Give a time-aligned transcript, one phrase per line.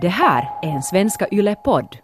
[0.00, 1.96] Det här är en Svenska Yle-podd.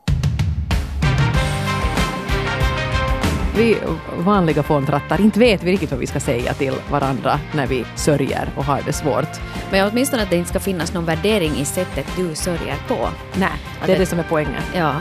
[3.57, 3.79] Vi
[4.19, 8.49] vanliga fåntrattar, inte vet vi riktigt vad vi ska säga till varandra när vi sörjer
[8.57, 9.41] och har det svårt.
[9.71, 13.09] Men åtminstone att det inte ska finnas någon värdering i sättet du sörjer på.
[13.39, 13.49] Nej,
[13.87, 14.63] det är det- det som är poängen.
[14.77, 14.95] Ja.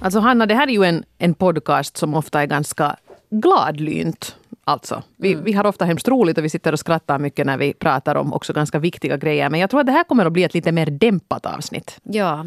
[0.00, 2.96] Alltså Hanna, det här är ju en, en podcast som ofta är ganska
[3.30, 4.36] gladlynt.
[4.68, 7.72] Alltså, vi, vi har ofta hemskt roligt och vi sitter och skrattar mycket när vi
[7.72, 9.50] pratar om också ganska viktiga grejer.
[9.50, 11.98] Men jag tror att det här kommer att bli ett lite mer dämpat avsnitt.
[12.02, 12.46] ja.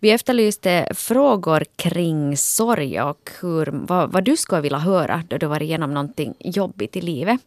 [0.00, 5.46] Vi efterlyste frågor kring sorg och hur, vad, vad du skulle vilja höra då du
[5.46, 7.40] var igenom någonting jobbigt i livet.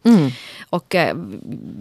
[0.70, 1.16] Och eh,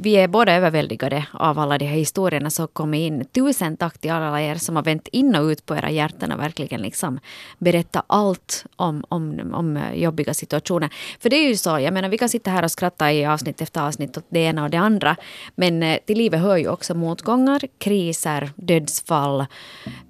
[0.01, 3.25] vi är båda överväldigade av alla de här historierna som kommit in.
[3.25, 6.41] Tusen tack till alla er som har vänt in och ut på era hjärtan och
[6.41, 7.21] verkligen liksom
[7.59, 10.91] berätta allt om, om, om eh, jobbiga situationer.
[11.21, 13.61] För det är ju så, jag menar vi kan sitta här och skratta i avsnitt
[13.61, 15.17] efter avsnitt åt det ena och det andra.
[15.57, 19.47] Men eh, till livet hör ju också motgångar, kriser, dödsfall,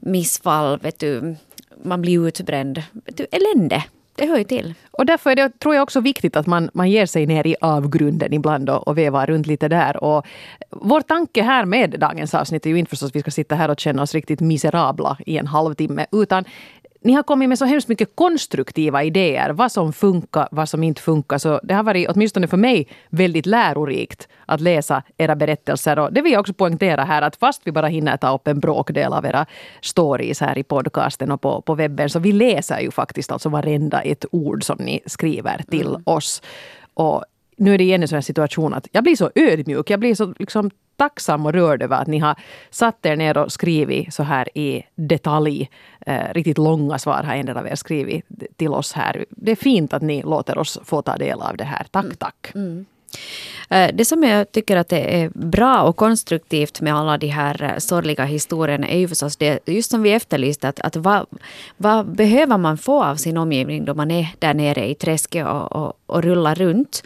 [0.00, 1.36] missfall, vet du,
[1.84, 2.82] man blir utbränd.
[2.92, 4.74] Vet du, elände, det hör ju till.
[4.90, 7.56] Och därför är det, tror jag också viktigt att man, man ger sig ner i
[7.60, 10.04] avgrunden ibland och, och vevar runt lite där.
[10.04, 10.26] Och
[10.70, 13.70] vår tanke här med dagens avsnitt är ju inte förstås att vi ska sitta här
[13.70, 16.06] och känna oss riktigt miserabla i en halvtimme.
[16.12, 16.44] Utan
[17.00, 19.50] ni har kommit med så hemskt mycket konstruktiva idéer.
[19.50, 21.38] Vad som funkar, vad som inte funkar.
[21.38, 25.98] Så det har varit, åtminstone för mig, väldigt lärorikt att läsa era berättelser.
[25.98, 28.60] Och det vill jag också poängtera här att fast vi bara hinner ta upp en
[28.60, 29.46] bråkdel av era
[29.80, 34.00] stories här i podcasten och på, på webben så vi läser ju faktiskt alltså varenda
[34.00, 36.42] ett ord som ni skriver till oss.
[36.94, 37.24] Och
[37.58, 39.90] nu är det igen en sån här situation att jag blir så ödmjuk.
[39.90, 42.36] Jag blir så liksom tacksam och rörd över att ni har
[42.70, 45.70] satt er ner och skrivit så här i detalj.
[46.06, 48.24] Eh, riktigt långa svar har en del av er skrivit
[48.56, 49.24] till oss här.
[49.30, 51.86] Det är fint att ni låter oss få ta del av det här.
[51.90, 52.52] Tack, tack.
[52.54, 52.60] Eh,
[53.68, 57.62] Eh, det som jag tycker att det är bra och konstruktivt med alla de här
[57.62, 61.26] eh, sorgliga historierna är ju förstås det, just som vi efterlyste, att, att vad,
[61.76, 65.72] vad behöver man få av sin omgivning då man är där nere i träsket och,
[65.72, 67.02] och, och rullar runt.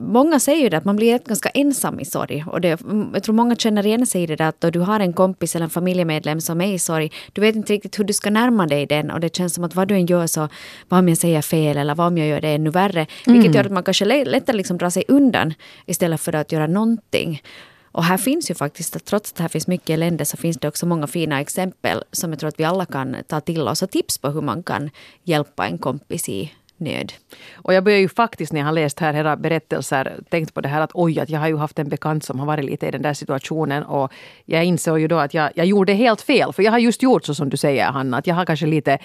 [0.00, 2.44] Många säger ju det att man blir ganska ensam i sorg.
[2.46, 2.80] Och det,
[3.12, 5.56] jag tror många känner igen sig i det där att då du har en kompis
[5.56, 8.66] eller en familjemedlem som är i sorg, du vet inte riktigt hur du ska närma
[8.66, 10.48] dig den och det känns som att vad du än gör så,
[10.88, 13.06] vad om jag säger fel eller vad om jag gör det ännu värre.
[13.26, 15.54] Vilket gör att man kanske lä- lättare liksom drar sig undan
[15.86, 17.42] istället för att göra någonting.
[17.92, 20.86] Och här finns ju faktiskt, trots att här finns mycket elände, så finns det också
[20.86, 24.18] många fina exempel som jag tror att vi alla kan ta till oss och tips
[24.18, 24.90] på hur man kan
[25.22, 27.12] hjälpa en kompis i nöd.
[27.54, 30.68] Och jag börjar ju faktiskt när jag har läst här era berättelser tänkt på det
[30.68, 32.90] här att oj, att jag har ju haft en bekant som har varit lite i
[32.90, 34.12] den där situationen och
[34.44, 36.52] jag insåg ju då att jag, jag gjorde helt fel.
[36.52, 38.98] För jag har just gjort så som du säger Hanna, att jag har kanske lite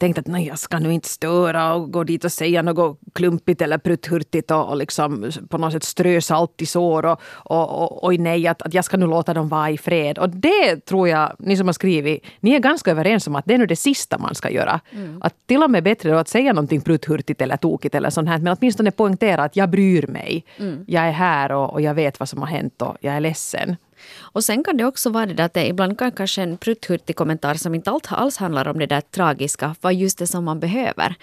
[0.00, 3.62] tänkt att nej, jag ska nu inte störa och gå dit och säga något klumpigt
[3.62, 8.06] eller prutthurtigt och, och liksom på något sätt strö salt i sår och, och, och
[8.06, 10.18] oj nej, att, att jag ska nu låta dem vara i fred.
[10.18, 13.54] Och det tror jag, ni som har skrivit, ni är ganska överens om att det
[13.54, 14.80] är nu det sista man ska göra.
[15.20, 18.38] Att till och med bättre då att säga någonting prutthurtigt eller tokigt eller sånt här,
[18.38, 20.44] men åtminstone poängtera att jag bryr mig.
[20.86, 23.76] Jag är här och, och jag vet vad som har hänt och jag är ledsen.
[24.18, 27.16] Och sen kan det också vara det där att det ibland kan kanske en prutthurtig
[27.16, 31.14] kommentar som inte alls handlar om det där tragiska vara just det som man behöver.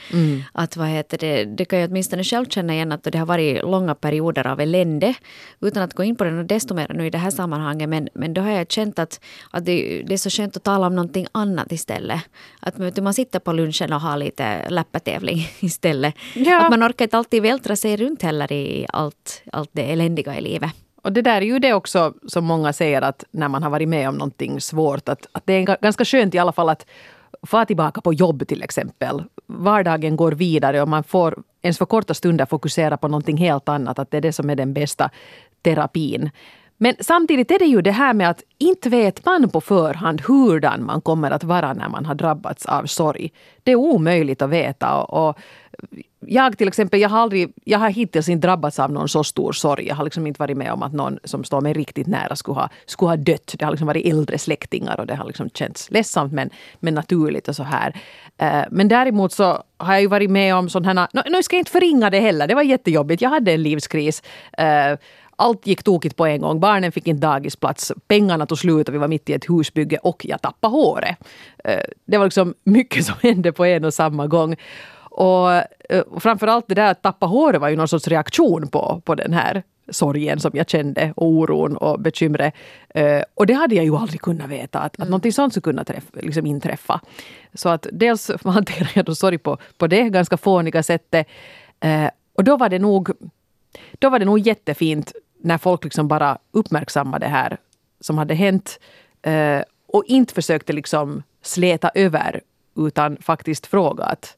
[0.52, 3.64] Att vad heter det, det kan jag åtminstone själv känna igen att det har varit
[3.64, 5.14] långa perioder av elände
[5.62, 8.34] utan att gå in på det desto mer nu i det här sammanhanget men, men
[8.34, 9.20] då har jag känt att,
[9.52, 12.22] att det, det är så skönt att tala om någonting annat istället.
[12.60, 16.16] Att vet du, man sitter på lunchen och har lite läppatävling istället.
[16.36, 16.62] Ja.
[16.62, 20.42] Att man orkar inte alltid vältra sig runt heller i allt, allt det eländiga i
[20.42, 20.72] livet.
[21.08, 23.90] Och det där är ju det också som många säger att när man har varit
[23.90, 26.86] med om någonting svårt att, att det är ganska skönt i alla fall att
[27.44, 29.24] få tillbaka på jobb till exempel.
[29.46, 34.00] Vardagen går vidare och man får ens för korta stunder fokusera på någonting helt annat.
[34.00, 35.10] Att det är det som är den bästa
[35.62, 36.30] terapin.
[36.78, 40.86] Men samtidigt är det ju det här med att inte vet man på förhand hurdan
[40.86, 43.32] man kommer att vara när man har drabbats av sorg.
[43.64, 45.02] Det är omöjligt att veta.
[45.02, 45.40] Och, och
[46.20, 49.52] jag till exempel, jag har, aldrig, jag har hittills inte drabbats av någon så stor
[49.52, 49.88] sorg.
[49.88, 52.56] Jag har liksom inte varit med om att någon som står mig riktigt nära skulle
[52.56, 53.56] ha, skulle ha dött.
[53.60, 56.50] Det har liksom varit äldre släktingar och det har liksom känts ledsamt men,
[56.80, 57.96] men naturligt och så här.
[58.38, 61.30] Eh, men däremot så har jag ju varit med om sådana här...
[61.30, 63.22] Nu ska jag inte förringa det heller, det var jättejobbigt.
[63.22, 64.24] Jag hade en livskris.
[64.58, 64.98] Eh,
[65.40, 66.60] allt gick tokigt på en gång.
[66.60, 67.92] Barnen fick inte dagisplats.
[68.08, 71.18] Pengarna tog slut och vi var mitt i ett husbygge och jag tappade håret.
[71.64, 74.56] Eh, Det var liksom mycket som hände på en och samma gång.
[75.10, 79.02] Och, eh, och framförallt det där att tappa håret var ju någon sorts reaktion på,
[79.06, 82.54] på den här sorgen som jag kände och oron och bekymret.
[82.90, 85.84] Eh, och det hade jag ju aldrig kunnat veta att, att någonting sånt skulle kunna
[85.84, 87.02] träffa, liksom inträffa.
[87.54, 91.28] Så att dels hanterade jag då sorg på, på det ganska fåniga sättet.
[91.80, 93.12] Eh, och då var det nog
[94.00, 97.58] då var det nog jättefint när folk liksom bara uppmärksammade det här
[98.00, 98.80] som hade hänt
[99.22, 102.42] eh, och inte försökte liksom släta över
[102.76, 104.38] utan faktiskt fråga att,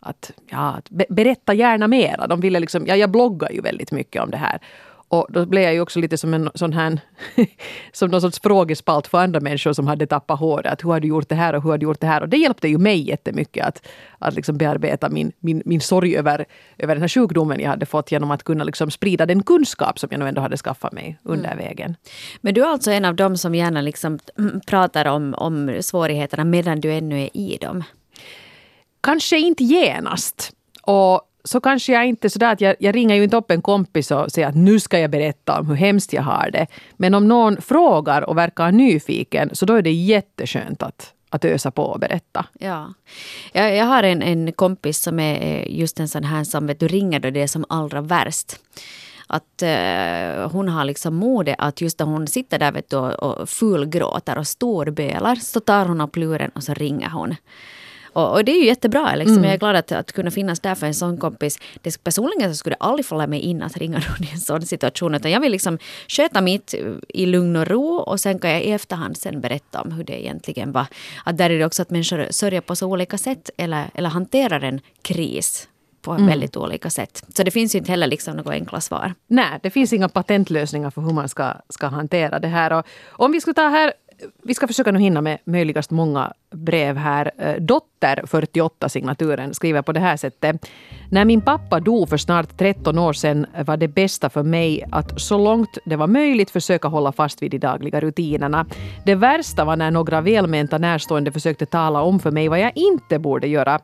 [0.00, 2.26] att, ja, berätta gärna mera.
[2.26, 4.60] De ville liksom, ja, jag bloggar ju väldigt mycket om det här.
[5.10, 7.00] Och då blev jag ju också lite som en sån här,
[7.92, 10.84] som någon sorts frågespalt för andra människor som hade tappat håret.
[10.84, 12.20] hur har du gjort det här och hur har du gjort det här?
[12.20, 13.86] Och det hjälpte ju mig jättemycket att,
[14.18, 16.44] att liksom bearbeta min, min, min sorg över,
[16.78, 20.08] över den här sjukdomen jag hade fått genom att kunna liksom sprida den kunskap som
[20.12, 21.58] jag nu ändå hade skaffat mig under mm.
[21.58, 21.96] vägen.
[22.40, 24.18] Men du är alltså en av dem som gärna liksom
[24.66, 27.84] pratar om, om svårigheterna medan du ännu är i dem?
[29.00, 30.52] Kanske inte genast.
[30.82, 34.10] Och så kanske jag inte sådär att jag, jag ringer ju inte upp en kompis
[34.10, 36.66] och säger att nu ska jag berätta om hur hemskt jag har det.
[36.96, 41.70] Men om någon frågar och verkar nyfiken så då är det jätteskönt att, att ösa
[41.70, 42.46] på och berätta.
[42.58, 42.94] Ja.
[43.52, 46.80] Jag, jag har en, en kompis som är eh, just en sån här som vet
[46.80, 48.56] du, ringer då det är som allra värst
[49.32, 53.22] att uh, hon har liksom mode att just när hon sitter där vet du, och,
[53.22, 57.34] och fulgråter och storbölar så tar hon upp luren och så ringer hon.
[58.12, 59.14] Och, och, det är ju jättebra.
[59.14, 59.36] Liksom.
[59.36, 59.44] Mm.
[59.44, 61.58] Jag är glad att, att kunna finnas där för en sån kompis.
[61.82, 64.62] Det, personligen så skulle det aldrig falla mig in att ringa någon i en sån
[64.62, 65.14] situation.
[65.14, 65.78] Utan jag vill liksom
[66.08, 66.74] sköta mitt
[67.08, 70.22] i lugn och ro och sen kan jag i efterhand sen berätta om hur det
[70.22, 70.86] egentligen var.
[71.24, 74.60] Att där är det också att människor sörjer på så olika sätt eller, eller hanterar
[74.60, 75.68] en kris
[76.02, 76.26] på mm.
[76.26, 77.24] väldigt olika sätt.
[77.34, 79.14] Så det finns ju inte heller liksom några enkla svar.
[79.26, 82.72] Nej, det finns inga patentlösningar för hur man ska, ska hantera det här.
[82.72, 83.92] Och om vi ska ta här
[84.42, 87.30] vi ska försöka nu hinna med möjligast många brev här.
[87.38, 90.66] Eh, dotter, 48 signaturen, skriver på det här sättet.
[91.10, 95.20] När min pappa dog för snart 13 år sedan var det bästa för mig att
[95.20, 98.66] så långt det var möjligt försöka hålla fast vid de dagliga rutinerna.
[99.04, 103.18] Det värsta var när några välmenta närstående försökte tala om för mig vad jag inte
[103.18, 103.80] borde göra.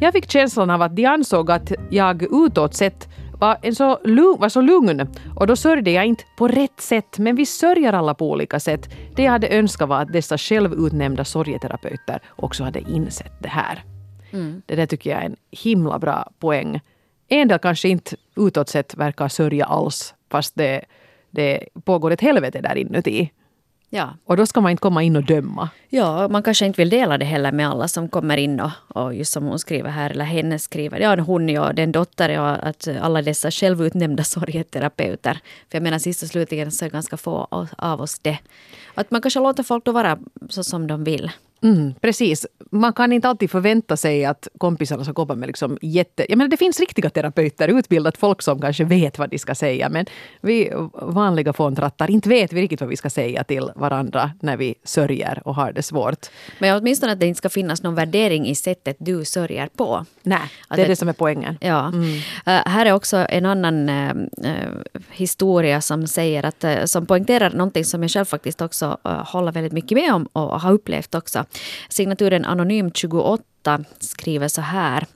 [0.00, 3.08] Jag fick känslan av att de ansåg att jag utåt sett
[3.44, 3.98] var, en så,
[4.38, 7.18] var så lugn och då sörjde jag inte på rätt sätt.
[7.18, 8.88] Men vi sörjer alla på olika sätt.
[9.16, 13.84] Det jag hade önskat var att dessa självutnämnda sorgeterapeuter också hade insett det här.
[14.32, 14.62] Mm.
[14.66, 16.80] Det där tycker jag är en himla bra poäng.
[17.28, 20.84] En del kanske inte utåt sett verkar sörja alls fast det,
[21.30, 23.30] det pågår ett helvete där inuti.
[23.94, 24.16] Ja.
[24.24, 25.68] Och då ska man inte komma in och döma.
[25.88, 29.14] Ja, man kanske inte vill dela det heller med alla som kommer in och, och
[29.14, 32.88] just som hon skriver här, eller henne skriver, ja hon ja, den dotter, ja, att
[33.00, 35.38] alla dessa självutnämnda sorgeterapeuter.
[35.70, 38.38] För jag menar sist och slutligen så är ganska få av oss det.
[38.94, 40.18] Att man kanske låter folk då vara
[40.48, 41.30] så som de vill.
[41.64, 42.46] Mm, precis.
[42.70, 46.26] Man kan inte alltid förvänta sig att kompisarna ska komma med liksom jätte...
[46.28, 49.88] Jag menar, det finns riktiga terapeuter, utbildat folk som kanske vet vad de ska säga.
[49.88, 50.06] Men
[50.40, 54.74] vi vanliga fåntrattar, inte vet vi riktigt vad vi ska säga till varandra när vi
[54.84, 56.26] sörjer och har det svårt.
[56.58, 60.04] Men åtminstone att det inte ska finnas någon värdering i sättet du sörjer på.
[60.22, 61.58] Nej, det är det, som är poängen.
[61.60, 61.88] Ja.
[61.88, 62.04] Mm.
[62.04, 64.26] Uh, här är också en annan uh,
[65.10, 69.72] historia som säger att, uh, som poängterar någonting som jag själv faktiskt också håller väldigt
[69.72, 71.44] mycket med om och har upplevt också.
[71.88, 75.06] Signaturen Anonym 28 skriver så här.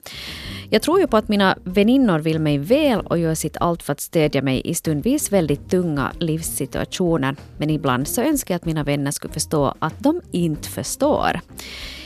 [0.69, 3.93] Jag tror ju på att mina väninnor vill mig väl och gör sitt allt för
[3.93, 7.35] att stödja mig i stundvis väldigt tunga livssituationer.
[7.57, 11.39] Men ibland så önskar jag att mina vänner skulle förstå att de inte förstår.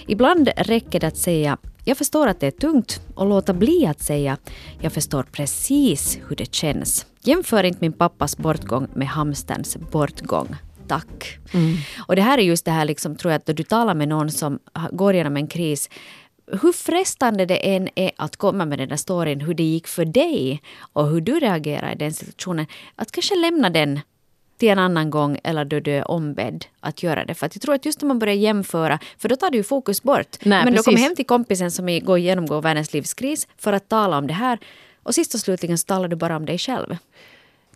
[0.08, 4.02] Ibland räcker det att säga jag förstår att det är tungt och låta bli att
[4.02, 4.38] säga
[4.80, 7.06] jag förstår precis hur det känns.
[7.24, 10.56] Jämför inte min pappas bortgång med hamsterns bortgång
[10.88, 11.40] tack.
[11.54, 11.76] Mm.
[12.08, 14.08] Och det här är just det här, liksom, tror jag, att då du talar med
[14.08, 14.60] någon som
[14.92, 15.90] går igenom en kris
[16.48, 20.06] hur frestande det än är att komma med den där storyn, hur det gick för
[20.06, 20.62] dig
[20.94, 24.00] och hur du reagerar i den situationen, att kanske lämna den
[24.58, 27.34] till en annan gång eller då du är ombedd att göra det.
[27.34, 29.64] För att jag tror att just när man börjar jämföra, för då tar du ju
[29.64, 30.38] fokus bort.
[30.42, 30.86] Nej, Men precis.
[30.86, 34.34] du kommer hem till kompisen som går genomgår världens livskris för att tala om det
[34.34, 34.60] här
[35.04, 36.98] och sist och slutligen så talar du bara om dig själv.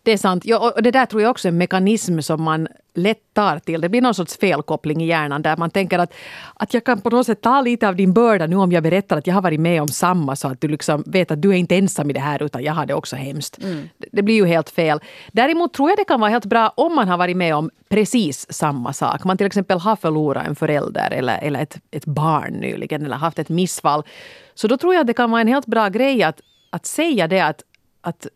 [0.07, 0.45] Det är sant.
[0.45, 3.81] Ja, och det där tror jag också är en mekanism som man lätt tar till.
[3.81, 6.13] Det blir någon sorts felkoppling i hjärnan där man tänker att,
[6.53, 9.17] att jag kan på något sätt ta lite av din börda nu om jag berättar
[9.17, 11.53] att jag har varit med om samma så att du liksom vet att du är
[11.53, 13.63] inte ensam i det här utan jag har det också hemskt.
[13.63, 13.89] Mm.
[14.11, 14.99] Det blir ju helt fel.
[15.31, 18.53] Däremot tror jag det kan vara helt bra om man har varit med om precis
[18.53, 19.23] samma sak.
[19.23, 23.39] Man till exempel har förlorat en förälder eller, eller ett, ett barn nyligen eller haft
[23.39, 24.03] ett missfall.
[24.55, 27.27] Så då tror jag att det kan vara en helt bra grej att, att säga
[27.27, 27.63] det att,
[28.01, 28.27] att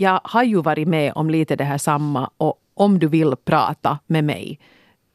[0.00, 3.98] jag har ju varit med om lite det här samma och om du vill prata
[4.06, 4.58] med mig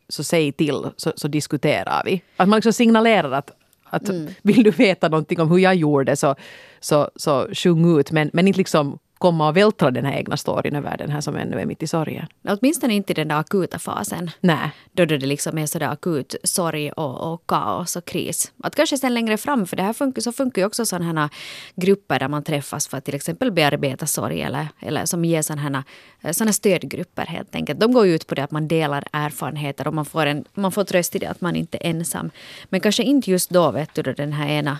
[0.09, 2.21] så säg till så, så diskuterar vi.
[2.37, 3.51] Att man liksom signalerar att,
[3.83, 4.33] att mm.
[4.41, 6.35] vill du veta någonting om hur jag gjorde så,
[6.79, 10.75] så, så sjung ut men, men inte liksom komma och vältra den här egna storyn
[10.75, 12.27] över den här som ännu är mitt i sorgen.
[12.47, 14.31] Åtminstone inte i den där akuta fasen.
[14.39, 14.71] Nej.
[14.91, 18.51] Då det liksom är sådär akut sorg och, och kaos och kris.
[18.63, 21.29] Att kanske sen längre fram, för det här funkar, så funkar ju också sådana här
[21.75, 25.83] grupper där man träffas för att till exempel bearbeta sorg eller, eller som ger sådana
[26.19, 27.79] här, såna stödgrupper helt enkelt.
[27.79, 30.83] De går ut på det att man delar erfarenheter och man får, en, man får
[30.83, 32.31] tröst i det att man inte är ensam.
[32.69, 34.79] Men kanske inte just då vet du då den här ena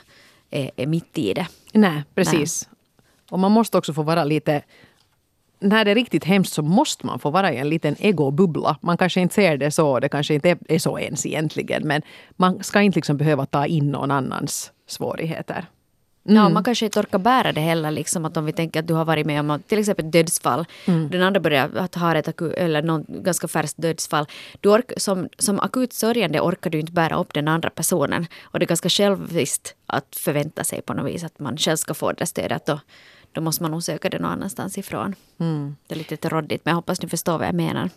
[0.51, 1.47] är, är mitt i det.
[1.73, 2.67] Nej, precis.
[2.67, 2.72] Nej.
[3.33, 4.61] Och man måste också få vara lite
[5.59, 8.77] när det är riktigt hemskt så måste man få vara i en liten egobubbla.
[8.81, 11.87] Man kanske inte ser det så, det kanske inte är så ens egentligen.
[11.87, 12.01] Men
[12.35, 15.65] man ska inte liksom behöva ta in någon annans svårigheter.
[16.25, 16.43] Mm.
[16.43, 17.91] Ja, man kanske inte orkar bära det heller.
[17.91, 20.65] Liksom, att om vi tänker att du har varit med om till exempel dödsfall.
[20.85, 21.09] Mm.
[21.09, 24.25] Den andra börjar att ha ett akut, eller någon ganska färskt dödsfall.
[24.61, 28.25] Du ork, som, som akut sörjande orkar du inte bära upp den andra personen.
[28.41, 31.93] Och det är ganska själviskt att förvänta sig på något vis att man själv ska
[31.93, 32.65] få det stödet.
[32.65, 32.79] Då,
[33.33, 35.15] då måste man nog söka det någon annanstans ifrån.
[35.37, 35.75] Mm.
[35.87, 37.89] Det är lite råddigt men jag hoppas ni förstår vad jag menar.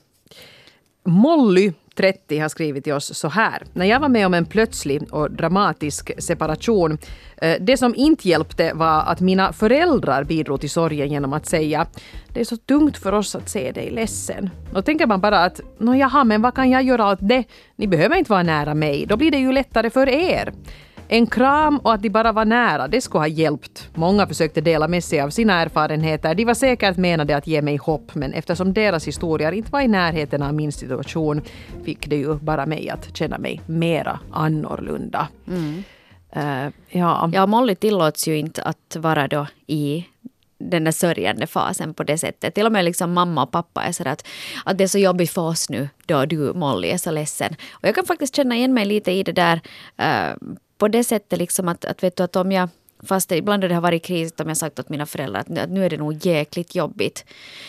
[1.05, 3.62] Molly 30 har skrivit till oss så här.
[3.73, 6.99] När jag var med om en plötslig och dramatisk separation.
[7.37, 11.87] Eh, det som inte hjälpte var att mina föräldrar bidrog till sorgen genom att säga
[12.28, 14.50] det är så tungt för oss att se dig ledsen.
[14.73, 17.45] Då tänker man bara att Nå jaha, men vad kan jag göra åt det?
[17.76, 19.07] Ni behöver inte vara nära mig.
[19.07, 20.52] Då blir det ju lättare för er.
[21.09, 23.91] En kram och att de bara var nära, det skulle ha hjälpt.
[23.95, 26.35] Många försökte dela med sig av sina erfarenheter.
[26.35, 29.89] De var säkert menade att ge mig hopp, men eftersom deras historier inte var i
[29.89, 31.43] närheten av min situation
[31.85, 35.29] fick det ju bara mig att känna mig mera annorlunda.
[35.49, 35.83] Mm.
[36.37, 37.31] Uh, ja.
[37.33, 40.07] ja, Molly tillåts ju inte att vara då i
[40.59, 42.55] den där sörjande fasen på det sättet.
[42.55, 44.27] Till och med liksom mamma och pappa är sådär att,
[44.65, 47.57] att det är så jobbigt för oss nu då du Molly är så ledsen.
[47.71, 49.61] Och jag kan faktiskt känna igen mig lite i det där
[50.01, 52.68] uh, på det sättet liksom att, att, vet du, att om jag
[53.02, 55.85] Fast ibland när det har varit kris, om jag sagt åt mina föräldrar att nu
[55.85, 57.25] är det nog jäkligt jobbigt.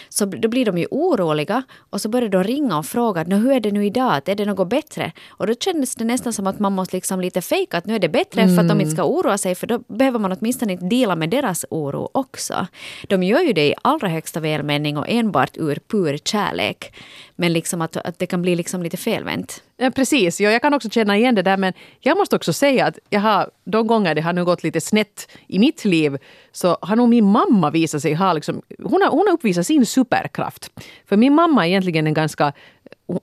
[0.09, 3.59] Så då blir de ju oroliga och så börjar de ringa och fråga hur är
[3.59, 5.11] det nu idag, är det något bättre?
[5.29, 7.99] Och då kändes det nästan som att man måste liksom lite fejka att nu är
[7.99, 8.55] det bättre mm.
[8.55, 11.29] för att de inte ska oroa sig för då behöver man åtminstone inte dela med
[11.29, 12.67] deras oro också.
[13.07, 16.93] De gör ju det i allra högsta välmening och enbart ur pur kärlek.
[17.35, 19.63] Men liksom att, att det kan bli liksom lite felvänt.
[19.79, 22.86] Ja, precis, ja, jag kan också känna igen det där men jag måste också säga
[22.86, 26.17] att jag har, de gånger det har nu gått lite snett i mitt liv
[26.51, 29.86] så har nog min mamma visat sig ha liksom, hon har, hon har uppvisat sin
[29.86, 30.72] superkraft.
[31.05, 32.53] För min mamma är egentligen en ganska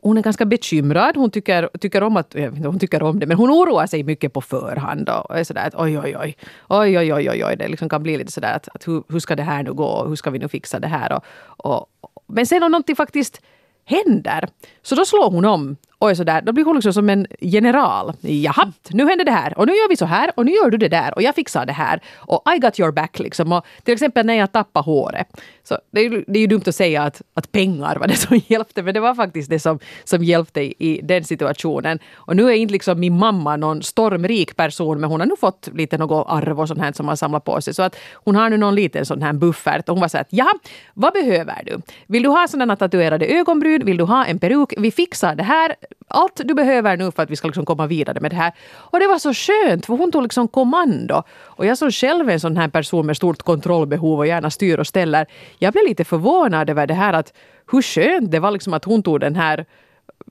[0.01, 1.17] hon är ganska bekymrad.
[1.17, 3.87] Hon tycker, tycker om att, jag vet inte, hon tycker om det, men hon oroar
[3.87, 6.37] sig mycket på förhand och är sådär att oj, oj, oj,
[6.69, 7.57] oj, oj, oj, oj, oj.
[7.57, 10.05] det liksom kan bli lite sådär att, att hur, hur ska det här nu gå?
[10.09, 11.13] Hur ska vi nu fixa det här?
[11.13, 11.25] Och,
[11.57, 11.87] och,
[12.27, 13.41] men sen om någonting faktiskt
[13.85, 14.49] händer,
[14.83, 18.13] så då slår hon om och är sådär, då blir hon liksom som en general.
[18.21, 20.77] Jaha, nu händer det här och nu gör vi så här och nu gör du
[20.77, 23.53] det där och jag fixar det här och I got your back liksom.
[23.53, 25.29] Och till exempel när jag tappade håret.
[25.63, 28.17] Så det är, ju, det är ju dumt att säga att, att pengar var det
[28.17, 31.99] som hjälpte men det var faktiskt det som, som hjälpte i, i den situationen.
[32.15, 35.69] Och nu är inte liksom min mamma någon stormrik person men hon har nu fått
[35.73, 37.75] lite något arv och sånt här som har samlat på sig.
[37.75, 40.29] Så att hon har nu någon liten sån här buffert och hon var så att
[40.31, 40.53] ja,
[40.95, 41.81] vad behöver du?
[42.07, 43.85] Vill du ha sådana tatuerade ögonbryn?
[43.85, 44.75] Vill du ha en peruk?
[44.79, 45.75] Vi fixar det här
[46.09, 48.53] allt du behöver nu för att vi ska liksom komma vidare med det här.
[48.75, 51.23] Och det var så skönt, för hon tog liksom kommando.
[51.43, 54.79] Och jag som själv är en sån här person med stort kontrollbehov och gärna styr
[54.79, 55.27] och ställer.
[55.59, 57.33] Jag blev lite förvånad över det här att
[57.73, 59.67] hur skönt det var liksom att hon tog den här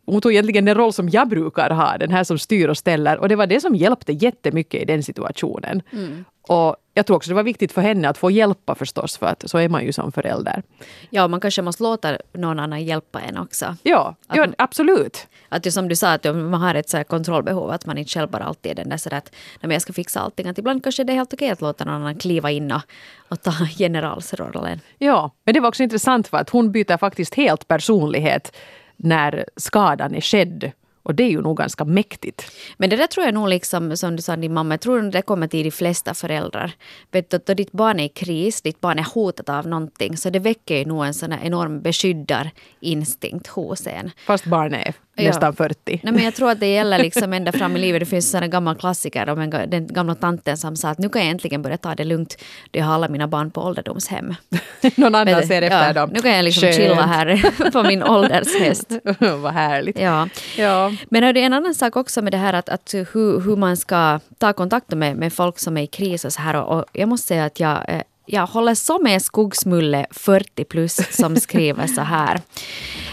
[0.06, 3.18] hon tog egentligen den roll som jag brukar ha, den här som styr och ställer.
[3.18, 5.82] Och det var det som hjälpte jättemycket i den situationen.
[5.92, 6.26] Mm.
[6.48, 9.50] Och jag tror också det var viktigt för henne att få hjälpa förstås, för att
[9.50, 10.64] så är man ju som förälder.
[11.10, 13.76] Ja, man kanske måste låta någon annan hjälpa en också.
[13.84, 15.28] Ja, att, ja absolut.
[15.50, 18.30] Att ju som du sa, att man har ett så kontrollbehov, att man inte själv
[18.30, 19.32] bara alltid är den där sådär att
[19.62, 20.48] jag ska fixa allting.
[20.48, 22.82] Att ibland kanske det är helt okej att låta någon annan kliva in och,
[23.28, 24.80] och ta generalsrollen.
[24.98, 28.56] Ja, men det var också intressant för att hon byter faktiskt helt personlighet
[29.04, 30.72] när skadan är skedd
[31.04, 32.52] och det är ju nog ganska mäktigt.
[32.78, 35.22] Men det där tror jag nog, liksom, som du sa din mamma, jag tror det
[35.22, 36.72] kommer till de flesta föräldrar.
[37.12, 40.30] Vet du, då ditt barn är i kris, ditt barn är hotat av någonting, så
[40.30, 44.12] det väcker ju nog en sån enorm beskyddarinstinkt hos en.
[44.26, 45.64] Fast barnet är nästan ja.
[45.68, 46.00] 40.
[46.04, 48.00] Nej, men jag tror att det gäller liksom ända fram i livet.
[48.00, 51.22] Det finns en gammal klassiker om en, den gamla tanten som sa att nu kan
[51.22, 52.38] jag äntligen börja ta det lugnt.
[52.72, 54.36] Jag har alla mina barn på ålderdomshem.
[54.96, 56.10] Någon annan men, ser efter ja, dem.
[56.14, 58.92] Nu kan jag liksom chilla här på min åldershäst.
[59.20, 60.00] Vad härligt.
[60.00, 60.28] Ja.
[60.58, 60.92] ja.
[61.10, 64.20] Men hörde, en annan sak också med det här att, att hur, hur man ska
[64.38, 66.56] ta kontakt med, med folk som är i kris och så här.
[66.56, 71.02] Och, och jag måste säga att jag eh, jag håller så med Skogsmulle 40 plus
[71.12, 72.36] som skriver så här.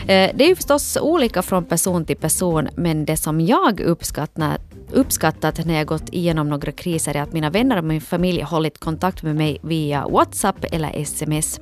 [0.03, 4.59] Eh, det är ju förstås olika från person till person men det som jag uppskattar
[4.93, 8.79] uppskattat när jag gått igenom några kriser är att mina vänner och min familj hållit
[8.79, 11.61] kontakt med mig via WhatsApp eller sms.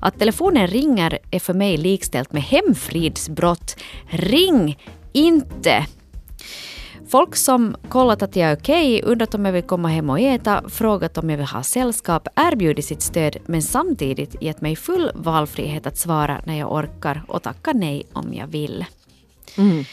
[0.00, 3.76] Att telefonen ringer är för mig likställt med hemfridsbrott.
[4.10, 4.78] Ring
[5.12, 5.86] inte!
[7.08, 10.20] Folk som kollat att jag är okej, okay, undrat om jag vill komma hem och
[10.20, 15.10] äta, frågat om jag vill ha sällskap, erbjudit sitt stöd men samtidigt gett mig full
[15.14, 18.84] valfrihet att svara när jag orkar och tacka nej om jag vill.
[19.58, 19.84] Mm.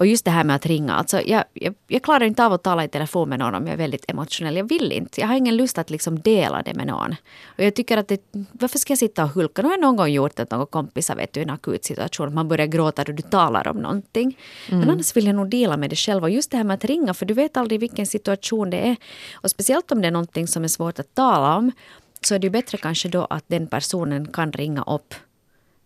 [0.00, 0.94] Och just det här med att ringa.
[0.94, 3.72] Alltså jag, jag, jag, klarar inte av att tala i telefon med någon om jag
[3.72, 4.56] är väldigt emotionell.
[4.56, 5.20] Jag vill inte.
[5.20, 7.16] Jag har ingen lust att liksom dela det med någon.
[7.46, 8.20] Och jag tycker att det,
[8.52, 9.62] varför ska jag sitta och hulka?
[9.62, 12.34] Nu har jag någon gång gjort att någon kompisar vet du, i en akut situation.
[12.34, 14.38] Man börjar gråta då du talar om någonting.
[14.68, 14.80] Mm.
[14.80, 16.22] Men annars vill jag nog dela med det själv.
[16.22, 18.96] Och just det här med att ringa, för du vet aldrig vilken situation det är.
[19.32, 21.72] Och speciellt om det är någonting som är svårt att tala om.
[22.20, 25.14] Så är det ju bättre kanske då att den personen kan ringa upp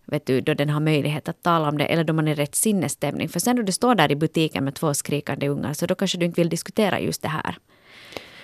[0.06, 2.34] vet du, då den har möjlighet att tala om det eller då man är i
[2.34, 3.28] rätt sinnesstämning.
[3.28, 6.18] För sen då du står där i butiken med två skrikande ungar så då kanske
[6.18, 7.56] du inte vill diskutera just det här.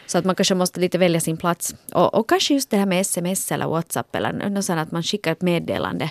[0.07, 1.75] Så att man kanske måste lite välja sin plats.
[1.93, 5.03] Och, och kanske just det här med sms eller WhatsApp eller något sånt att man
[5.03, 6.11] skickar ett meddelande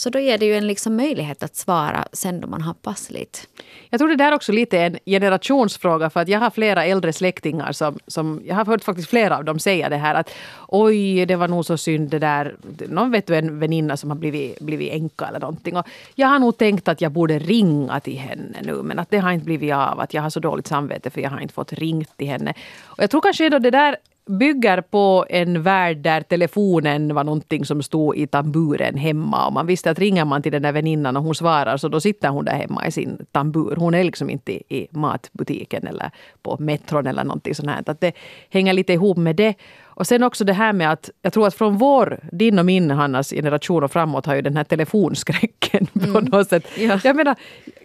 [0.00, 3.48] så då ger det ju en liksom möjlighet att svara sen då man har passligt.
[3.90, 7.12] Jag tror det där också lite är en generationsfråga för att jag har flera äldre
[7.12, 10.30] släktingar som, som jag har hört faktiskt flera av dem säga det här att
[10.68, 12.56] oj det var nog så synd det där.
[12.88, 16.38] Någon vet du en väninna som har blivit, blivit änka eller någonting och jag har
[16.38, 19.74] nog tänkt att jag borde ringa till henne nu men att det har inte blivit
[19.74, 22.54] av att jag har så dåligt samvete för jag har inte fått ringt till henne.
[22.84, 23.96] Och jag tror kanske då det där
[24.26, 29.46] bygger på en värld där telefonen var någonting som stod i tamburen hemma.
[29.46, 32.00] Och man visste att ringer man till den där väninnan och hon svarar så då
[32.00, 33.76] sitter hon där hemma i sin tambur.
[33.76, 36.10] Hon är liksom inte i matbutiken eller
[36.42, 37.82] på metron eller någonting sånt här.
[37.86, 38.12] Att det
[38.50, 39.54] hänger lite ihop med det.
[40.00, 42.90] Och sen också det här med att jag tror att från vår, din och min
[42.90, 46.12] Hannas generation och framåt har ju den här telefonskräcken mm.
[46.12, 46.66] på något sätt.
[46.78, 47.00] Ja.
[47.04, 47.36] Jag menar,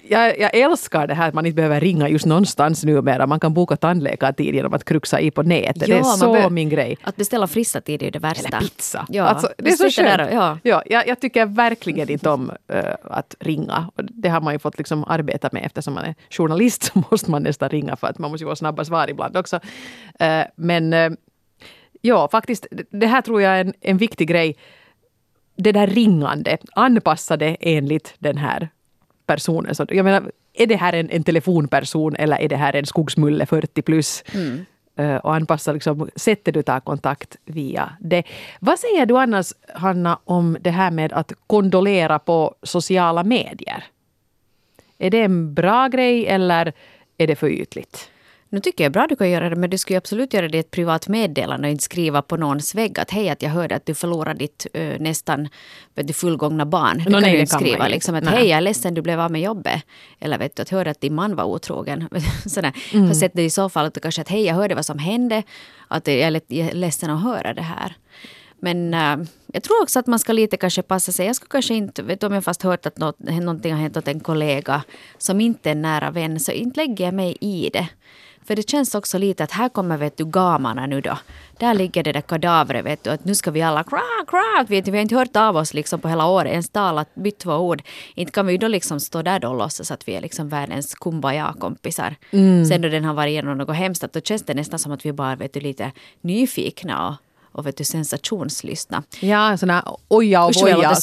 [0.09, 3.27] jag, jag, älskar det här att man inte behöver ringa just någonstans numera.
[3.27, 5.87] Man kan boka tandläkartid genom att kruxa i på nätet.
[5.87, 6.97] Ja, det är så min grej.
[7.01, 8.47] Att beställa frissa tid är det värsta.
[8.47, 9.05] Eller pizza.
[9.09, 10.17] Ja, alltså, det är så skönt.
[10.17, 10.57] Där, ja.
[10.63, 13.89] Ja, jag, jag, tycker verkligen inte om uh, att ringa.
[13.95, 17.31] Och det har man ju fått liksom arbeta med eftersom man är journalist så måste
[17.31, 19.55] man nästan ringa för att man måste ju få snabba svar ibland också.
[20.21, 21.11] Uh, men uh,
[22.05, 22.67] Ja, faktiskt.
[22.89, 24.57] Det här tror jag är en, en viktig grej.
[25.55, 28.69] Det där ringande, anpassa det enligt den här
[29.25, 29.75] personen.
[29.75, 33.45] Så jag menar, är det här en, en telefonperson eller är det här en skogsmulle
[33.45, 34.23] 40 plus?
[34.33, 34.65] Mm.
[34.99, 38.23] Uh, och anpassa liksom, sättet du tar kontakt via det.
[38.59, 43.83] Vad säger du annars, Hanna, om det här med att kondolera på sociala medier?
[44.97, 46.73] Är det en bra grej eller
[47.17, 48.09] är det för ytligt?
[48.55, 50.59] Nu tycker jag bra du kan göra det, men du skulle absolut göra det i
[50.59, 53.85] ett privat meddelande och inte skriva på någons vägg att hej, att jag hörde att
[53.85, 55.49] du förlorade ditt uh, nästan
[55.95, 56.97] vet du, fullgångna barn.
[56.97, 57.77] Det no, kan nej, du inte skriva.
[57.77, 58.33] Kan liksom, att nej.
[58.33, 59.83] hej, jag är ledsen du blev av med jobbet.
[60.19, 62.09] Eller vet du, att höra att din man var otrogen.
[62.45, 62.73] Sådär.
[62.93, 63.07] Mm.
[63.07, 65.43] Fast det i så fall att kanske att hej, jag hörde vad som hände.
[65.87, 67.95] Att jag är ledsen att höra det här.
[68.59, 71.25] Men uh, jag tror också att man ska lite kanske passa sig.
[71.25, 73.97] Jag skulle kanske inte, vet du, om jag fast hört att något, någonting har hänt
[73.97, 74.83] åt en kollega
[75.17, 77.87] som inte är en nära vän, så inte lägger jag mig i det.
[78.47, 81.17] För det känns också lite att här kommer vet du gamarna nu då.
[81.57, 84.65] Där ligger det där kadavret vet du att nu ska vi alla kra, kra.
[84.67, 87.53] Vi, vi har inte hört av oss liksom på hela året, ens talat, bytt två
[87.53, 87.81] ord.
[88.15, 90.95] Inte kan vi då liksom stå där då och låtsas att vi är liksom världens
[90.95, 92.15] kumbaya-kompisar.
[92.31, 92.65] Mm.
[92.65, 95.13] Sen då den har varit igenom något hemskt, då känns det nästan som att vi
[95.13, 97.15] bara vet du, lite nyfikna och
[97.55, 99.03] och vet du, sensationslystna.
[99.19, 100.95] Ja, såna oja och voja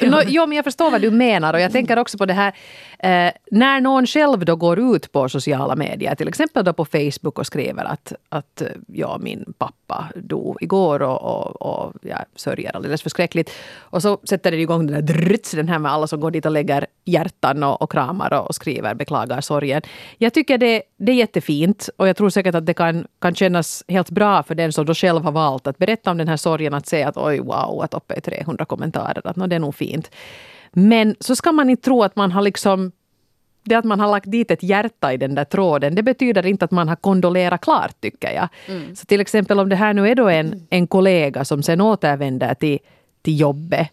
[0.00, 2.52] no, Jo, men jag förstår vad du menar och jag tänker också på det här
[3.02, 7.38] eh, när någon själv då går ut på sociala medier, till exempel då på Facebook
[7.38, 12.76] och skriver att, att eh, ja, min pappa dog igår och, och, och jag sörjer
[12.76, 13.50] alldeles förskräckligt.
[13.78, 16.46] Och så sätter det igång den där drrts, den här med alla som går dit
[16.46, 19.82] och lägger hjärtan och, och kramar och, och skriver beklagar sorgen.
[20.18, 23.84] Jag tycker det, det är jättefint och jag tror säkert att det kan, kan kännas
[23.88, 26.74] helt bra för den som då själv har valt att berätta om den här sorgen,
[26.74, 29.74] att säga att oj wow, att uppe är 300 kommentarer, att no, det är nog
[29.74, 30.10] fint.
[30.72, 32.92] Men så ska man inte tro att man har liksom
[33.64, 36.64] det att man har lagt dit ett hjärta i den där tråden, det betyder inte
[36.64, 38.48] att man har kondolerat klart, tycker jag.
[38.68, 38.96] Mm.
[38.96, 42.54] Så till exempel om det här nu är då en, en kollega som sen återvänder
[42.54, 42.78] till,
[43.22, 43.88] till jobbet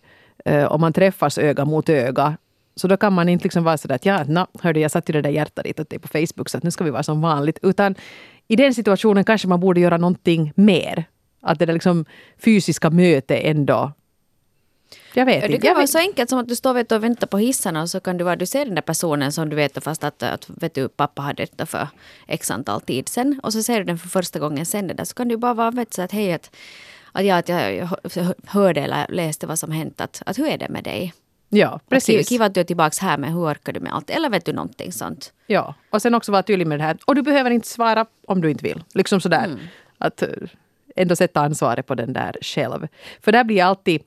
[0.45, 2.37] eh, och man träffas öga mot öga,
[2.75, 5.13] så då kan man inte liksom vara sådär att ja, no, hörde, jag satte ju
[5.13, 7.21] det där hjärtat dit åt dig på Facebook så att nu ska vi vara som
[7.21, 7.59] vanligt.
[7.61, 7.95] Utan
[8.47, 11.05] i den situationen kanske man borde göra någonting mer.
[11.41, 12.05] Att det där liksom
[12.37, 13.91] fysiska mötet ändå
[15.13, 15.47] jag vet inte.
[15.47, 17.89] Det kan vara så enkelt som att du står vet, och väntar på hissarna och
[17.89, 20.49] så kan du vara, du ser den där personen som du vet fast att, att
[20.49, 21.87] vet du, pappa hade detta för
[22.27, 25.05] x antal tid sen och så ser du den för första gången sen det där
[25.05, 26.55] så kan du bara vara vet, så att hej att,
[27.11, 30.69] att, jag, att jag hörde eller läste vad som hänt att, att hur är det
[30.69, 31.13] med dig?
[31.49, 32.29] Ja, precis.
[32.29, 34.09] Kiva att du är tillbaka här men hur orkar du med allt?
[34.09, 35.33] Eller vet du någonting sånt?
[35.47, 36.97] Ja, och sen också vara tydlig med det här.
[37.05, 38.83] Och du behöver inte svara om du inte vill.
[38.93, 39.45] Liksom sådär.
[39.45, 39.59] Mm.
[39.97, 40.29] Att eh,
[40.95, 42.87] ändå sätta ansvaret på den där själv.
[43.21, 44.01] För där blir alltid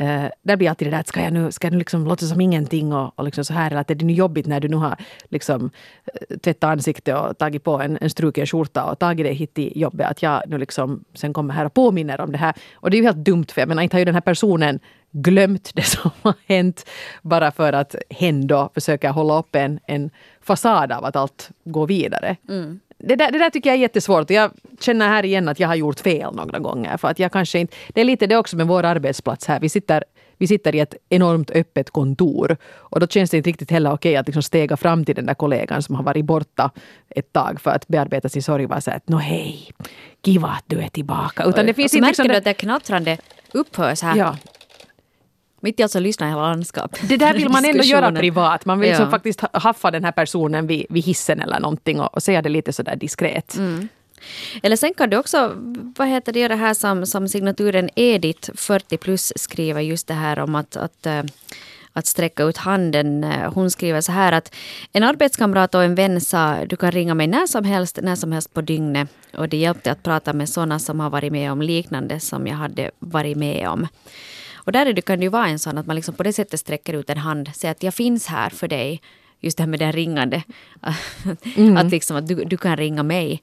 [0.00, 2.26] Uh, där blir alltid det där att ska jag nu, ska jag nu liksom låta
[2.26, 3.70] som ingenting och, och liksom så här.
[3.70, 4.96] Eller att är det nu jobbigt när du nu har
[5.28, 5.70] liksom,
[6.04, 9.72] eh, tvättat ansiktet och tagit på en, en struken skjorta och tagit dig hit till
[9.74, 10.10] jobbet.
[10.10, 12.54] Att jag nu liksom sen kommer här och påminner om det här.
[12.74, 14.80] Och det är ju helt dumt för jag menar inte har ju den här personen
[15.10, 16.88] glömt det som har hänt
[17.22, 21.86] bara för att hen då försöker hålla upp en, en fasad av att allt går
[21.86, 22.36] vidare.
[22.48, 24.30] Mm det där, det där tycker jag är jättesvårt.
[24.30, 26.96] Jag känner här igen att jag har gjort fel några gånger.
[26.96, 29.60] För att jag kanske inte, det är lite det också med vår arbetsplats här.
[29.60, 30.04] Vi sitter,
[30.38, 32.56] vi sitter i ett enormt öppet kontor.
[32.74, 35.34] Och då känns det inte riktigt heller okej att liksom stega fram till den där
[35.34, 36.70] kollegan som har varit borta
[37.08, 38.66] ett tag för att bearbeta sin sorg.
[38.66, 39.70] Och säga att nå hej,
[40.24, 41.44] kiva att du är tillbaka.
[41.44, 42.22] Utan det finns inte liksom...
[42.22, 43.18] Märker du att det knattrande
[43.52, 44.16] upphör så här?
[44.16, 44.36] Ja.
[45.66, 47.08] Mitt i allt så lyssnar hela landskapet.
[47.08, 48.64] Det där vill man ändå göra privat.
[48.64, 48.92] Man vill ja.
[48.92, 52.48] liksom faktiskt haffa den här personen vid, vid hissen eller någonting och, och säga det
[52.48, 53.56] lite sådär diskret.
[53.56, 53.88] Mm.
[54.62, 55.52] Eller sen kan du också,
[55.96, 60.38] vad heter det, det här som, som signaturen Edith 40 plus skriver just det här
[60.38, 61.22] om att, att eh,
[61.92, 63.24] att sträcka ut handen.
[63.54, 64.54] Hon skriver så här att
[64.92, 68.32] en arbetskamrat och en vän sa du kan ringa mig när som helst, när som
[68.32, 69.08] helst på dygnet.
[69.36, 72.56] Och det hjälpte att prata med sådana som har varit med om liknande som jag
[72.56, 73.88] hade varit med om.
[74.66, 76.32] Och där är det, kan det ju vara en sån att man liksom på det
[76.32, 79.00] sättet sträcker ut en hand, säger att jag finns här för dig.
[79.40, 80.42] Just det här med den ringande.
[81.56, 81.76] Mm.
[81.76, 83.42] att liksom att du, du kan ringa mig.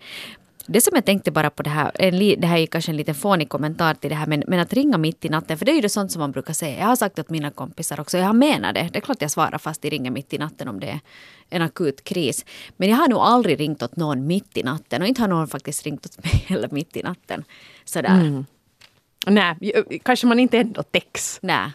[0.65, 3.15] Det som jag tänkte bara på det här, en, det här är kanske en liten
[3.15, 5.75] fånig kommentar till det här, men, men att ringa mitt i natten, för det är
[5.75, 6.79] ju det sånt som man brukar säga.
[6.79, 8.89] Jag har sagt åt mina kompisar också, jag menar det.
[8.93, 10.99] Det är klart jag svarar fast de ringer mitt i natten om det är
[11.49, 12.45] en akut kris.
[12.77, 15.47] Men jag har nog aldrig ringt åt någon mitt i natten och inte har någon
[15.47, 17.43] faktiskt ringt åt mig heller mitt i natten.
[17.85, 18.09] Sådär.
[18.09, 18.45] Mm.
[19.27, 19.55] Nej,
[20.03, 21.39] kanske man inte ändå täcks.
[21.41, 21.71] Nej.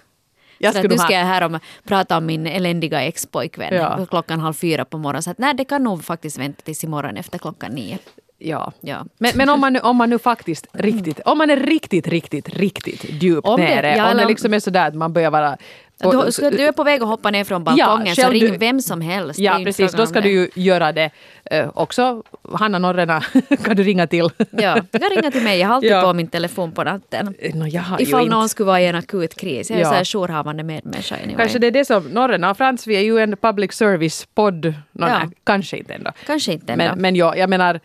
[0.59, 4.07] Jag så att nu ska jag här om, prata om min eländiga expojkvän ja.
[4.11, 5.23] klockan halv fyra på morgonen.
[5.23, 7.99] Så att, nej, det kan nog faktiskt vänta tills imorgon efter klockan nio.
[8.39, 8.73] Ja.
[8.81, 9.05] ja.
[9.19, 12.49] Men, men om, man nu, om man nu faktiskt riktigt, om man är riktigt, riktigt,
[12.49, 13.97] riktigt djupt om nere.
[13.97, 15.57] Ja, om det liksom är sådär att man börjar vara
[16.01, 18.81] du, du, är på väg att hoppa ner från balkongen ja, så ring du, vem
[18.81, 19.41] som helst.
[19.41, 21.11] Ja precis, då ska du ju göra det
[21.55, 22.23] uh, också.
[22.53, 23.21] Hanna Norrena
[23.65, 24.29] kan du ringa till.
[24.51, 25.59] ja, du kan ringa till mig.
[25.59, 26.03] Jag har alltid ja.
[26.03, 27.35] på min telefon på natten.
[27.39, 27.67] Eh, no,
[27.99, 28.49] Ifall någon inte.
[28.49, 29.71] skulle vara i en akut kris.
[29.71, 30.05] Jag är ja.
[30.05, 31.15] så jourhavande medmänniska.
[31.15, 31.37] Anyway.
[31.37, 34.75] Kanske det är det som Norrena och Frans, vi är ju en public service-podd.
[34.93, 35.21] Ja.
[35.45, 36.11] kanske inte ändå.
[36.27, 36.85] Kanske inte ändå.
[36.85, 37.81] Men, men ja, jag menar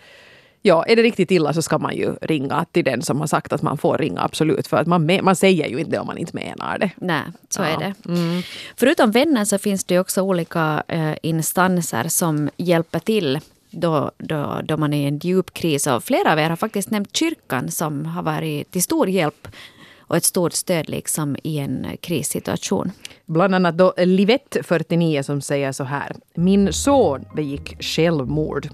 [0.66, 3.54] Ja, är det riktigt illa så ska man ju ringa till den som har sagt
[3.54, 4.68] att man får ringa, absolut.
[4.68, 6.92] För att man, man säger ju inte det om man inte menar det.
[6.96, 7.66] Nej, så ja.
[7.66, 7.94] är det.
[8.06, 8.42] Mm.
[8.76, 13.40] Förutom vänner så finns det också olika eh, instanser som hjälper till
[13.72, 15.88] då, då, då man är i en djup kris.
[15.88, 19.48] Och flera av er har faktiskt nämnt kyrkan som har varit till stor hjälp
[20.00, 22.92] och ett stort stöd liksom i en krissituation.
[23.26, 26.16] Bland annat då Livette, 49, som säger så här.
[26.36, 28.70] Min son begick självmord.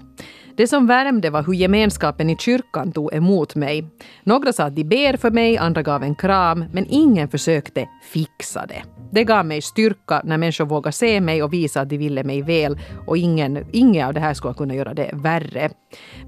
[0.56, 3.84] Det som värmde var hur gemenskapen i kyrkan tog emot mig.
[4.24, 8.66] Några sa att de ber för mig, andra gav en kram, men ingen försökte fixa
[8.66, 8.82] det.
[9.12, 12.42] Det gav mig styrka när människor vågade se mig och visa att de ville mig
[12.42, 15.70] väl och ingen, inget av det här skulle kunna göra det värre.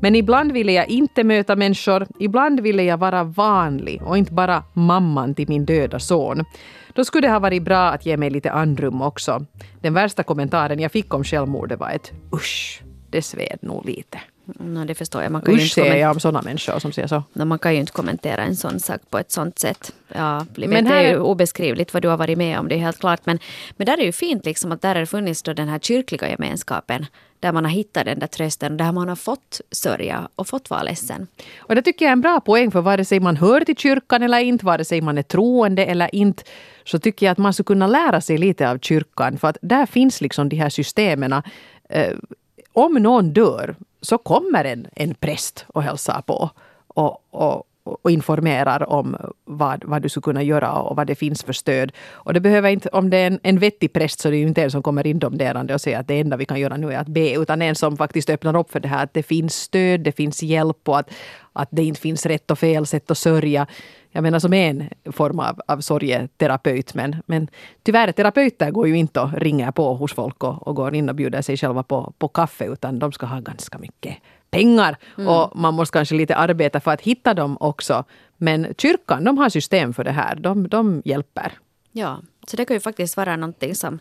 [0.01, 4.63] Men ibland ville jag inte möta människor, ibland ville jag vara vanlig och inte bara
[4.73, 6.45] mamman till min döda son.
[6.95, 9.47] Då skulle det ha varit bra att ge mig lite andrum också.
[9.81, 12.82] Den värsta kommentaren jag fick om självmordet var ett usch
[13.12, 14.20] det sved nog lite.
[14.44, 15.33] No, det förstår jag.
[15.33, 17.22] Man kan Usch säger jag om sådana människor som säger så.
[17.33, 19.92] No, man kan ju inte kommentera en sån sak på ett sånt sätt.
[20.09, 21.03] Ja, men här...
[21.03, 23.20] Det är ju obeskrivligt vad du har varit med om, det är helt klart.
[23.25, 23.38] Men,
[23.77, 27.07] men där är ju fint liksom att där har funnits då den här kyrkliga gemenskapen.
[27.40, 30.83] Där man har hittat den där trösten, där man har fått sörja och fått vara
[30.83, 31.27] ledsen.
[31.59, 34.22] Och det tycker jag är en bra poäng för vare sig man hör till kyrkan
[34.22, 36.42] eller inte, vare sig man är troende eller inte,
[36.85, 39.38] så tycker jag att man skulle kunna lära sig lite av kyrkan.
[39.38, 41.33] För att där finns liksom de här systemen
[41.88, 42.12] eh,
[42.73, 46.51] om någon dör så kommer en, en präst och hälsar på
[46.87, 51.42] och, och, och informerar om vad, vad du skulle kunna göra och vad det finns
[51.42, 51.92] för stöd.
[52.12, 54.47] Och det behöver inte, om det är en, en vettig präst så det är ju
[54.47, 56.99] inte en som kommer indomderande och säger att det enda vi kan göra nu är
[56.99, 60.01] att be, utan en som faktiskt öppnar upp för det här att det finns stöd,
[60.01, 61.11] det finns hjälp och att,
[61.53, 63.66] att det inte finns rätt och fel sätt att sörja
[64.14, 66.95] jag menar som en form av, av sorgeterapeut.
[66.95, 67.49] Men, men
[67.83, 71.14] tyvärr, terapeuter går ju inte och ringer på hos folk och, och går in och
[71.14, 74.16] bjuder sig själva på, på kaffe, utan de ska ha ganska mycket
[74.53, 74.97] pengar.
[75.19, 75.29] Mm.
[75.29, 78.05] Och man måste kanske lite arbeta för att hitta dem också.
[78.37, 80.35] Men kyrkan, de har system för det här.
[80.37, 81.53] De, de hjälper.
[81.93, 83.99] Ja, Så det kan ju faktiskt vara någonting som,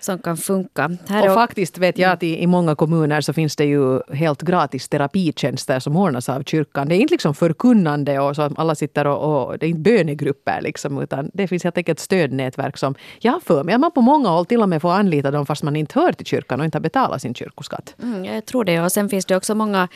[0.00, 0.90] som kan funka.
[1.08, 4.42] Här och faktiskt vet jag att i, i många kommuner så finns det ju helt
[4.42, 6.88] gratis terapitjänster som ordnas av kyrkan.
[6.88, 9.90] Det är inte liksom förkunnande och så att alla sitter och, och det är inte
[9.90, 13.90] bönegrupper liksom, utan det finns helt enkelt stödnätverk som jag har för mig att man
[13.92, 16.60] på många håll till och med får anlita dem fast man inte hör till kyrkan
[16.60, 17.94] och inte har betalat sin kyrkoskatt.
[18.02, 18.80] Mm, jag tror det.
[18.80, 19.88] Och sen finns det också många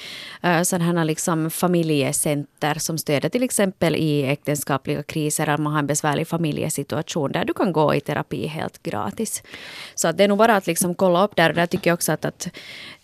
[0.43, 5.87] äh, sådana liksom familjecenter som stöder till exempel i äktenskapliga kriser, att man har en
[5.87, 9.43] besvärlig familjesituation där du kan gå i terapi helt gratis.
[9.95, 11.51] Så att det är nog bara att liksom kolla upp där.
[11.51, 12.49] Och där tycker jag också att, att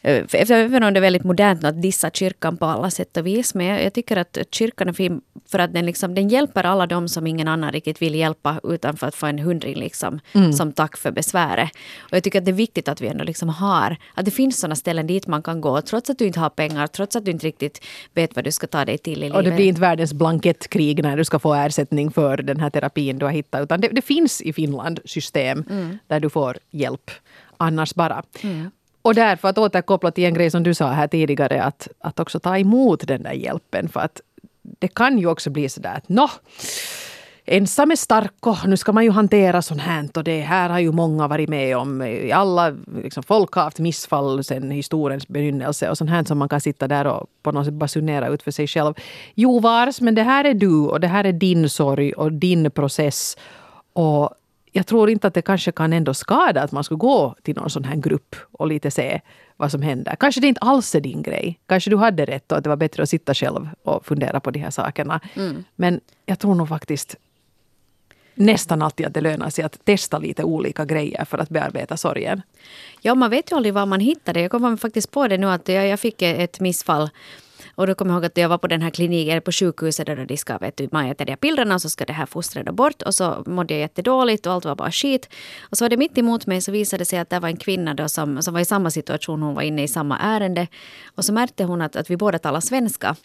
[0.03, 3.55] även om det är väldigt modernt att dissa kyrkan på alla sätt och vis.
[3.55, 7.09] Men jag, tycker att kyrkan är fin för att den, liksom, den hjälper alla de
[7.09, 10.53] som ingen annan riktigt vill hjälpa utan för att få en hundring liksom, mm.
[10.53, 11.71] som tack för besväret.
[12.01, 14.61] Och jag tycker att det är viktigt att vi ändå liksom har, att det finns
[14.61, 17.31] sådana ställen dit man kan gå trots att du inte har pengar, trots att du
[17.31, 17.85] inte riktigt
[18.15, 19.37] vet vad du ska ta dig till i livet.
[19.37, 23.19] Och det blir inte världens blankettkrig när du ska få ersättning för den här terapin
[23.19, 23.63] du har hittat.
[23.63, 25.99] Utan det, det finns i Finland system mm.
[26.07, 27.11] där du får hjälp
[27.57, 28.23] annars bara.
[28.43, 28.71] Mm.
[29.03, 32.21] Och där, för att återkoppla till en grej som du sa här tidigare, att, att
[32.21, 33.89] också ta emot den där hjälpen.
[33.89, 34.21] För att
[34.63, 36.31] det kan ju också bli sådär att nå,
[37.45, 40.09] ensam är stark och nu ska man ju hantera sånt här.
[40.15, 42.19] Och det här har ju många varit med om.
[42.35, 46.61] Alla liksom, folk har haft missfall sen historiens begynnelse och sånt här som man kan
[46.61, 48.95] sitta där och på något sätt basunera ut för sig själv.
[49.35, 52.71] Jo, vars, men det här är du och det här är din sorg och din
[52.71, 53.37] process.
[53.93, 54.31] Och
[54.73, 57.71] jag tror inte att det kanske kan ändå skada att man skulle gå till någon
[57.71, 59.21] sån här grupp och lite se
[59.57, 60.17] vad som händer.
[60.21, 61.61] Kanske det inte alls är din grej.
[61.67, 64.51] Kanske du hade rätt och att det var bättre att sitta själv och fundera på
[64.51, 65.21] de här sakerna.
[65.35, 65.65] Mm.
[65.77, 67.17] Men jag tror nog faktiskt
[68.35, 72.43] nästan alltid att det lönar sig att testa lite olika grejer för att bearbeta sorgen.
[73.01, 74.41] Ja, man vet ju aldrig var man hittar det.
[74.41, 77.11] Jag kommer faktiskt på det nu att jag, jag fick ett missfall
[77.75, 80.27] och då kommer jag ihåg att jag var på den här kliniken, på sjukhuset, där
[80.27, 82.75] de ska, vet du, man äter de här pillerna och så ska det här fostret
[82.75, 83.03] bort.
[83.03, 85.29] Och så mådde jag jättedåligt och allt var bara skit.
[85.61, 87.57] Och så var det mitt emot mig så visade det sig att det var en
[87.57, 90.67] kvinna då som, som var i samma situation, hon var inne i samma ärende.
[91.15, 93.17] Och så märkte hon att, att vi båda talar svenska.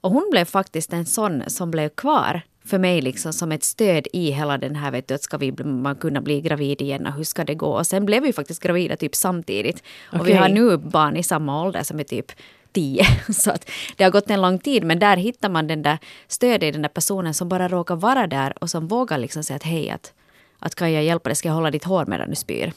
[0.00, 4.06] Och hon blev faktiskt en sån som blev kvar för mig liksom som ett stöd
[4.12, 7.12] i hela den här, vet du, att ska vi man kunna bli gravid igen och
[7.12, 7.66] hur ska det gå?
[7.66, 9.82] Och sen blev vi faktiskt gravida typ samtidigt.
[10.12, 10.32] Och okay.
[10.32, 12.32] vi har nu barn i samma ålder som är typ
[12.72, 13.04] tio.
[13.32, 16.62] Så att det har gått en lång tid men där hittar man den där stödet
[16.62, 19.62] i den där personen som bara råkar vara där och som vågar liksom säga att
[19.62, 20.12] hej, att,
[20.58, 22.72] att kan jag hjälpa dig, ska jag hålla ditt hår medan du spyr?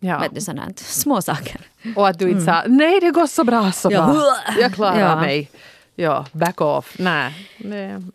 [0.00, 0.18] Ja.
[0.18, 0.78] Vet du, sådant.
[0.78, 1.60] Små saker.
[1.96, 2.62] Och att du inte mm.
[2.62, 4.36] sa nej det går så bra så bra.
[4.60, 5.16] Jag klarar ja.
[5.16, 5.50] mig.
[6.00, 6.96] Ja, back off.
[6.98, 7.32] Nej.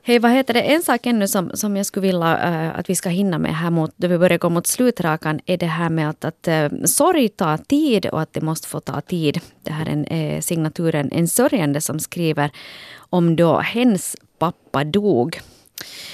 [0.03, 0.61] Hej, vad heter det?
[0.61, 3.69] En sak ännu som, som jag skulle vilja uh, att vi ska hinna med här
[3.69, 7.29] mot, då vi börjar gå mot slutrakan är det här med att, att uh, sorg
[7.29, 9.39] tar tid och att det måste få ta tid.
[9.63, 12.51] Det här är en, uh, signaturen En sörjande som skriver
[12.97, 15.39] om då hens pappa dog.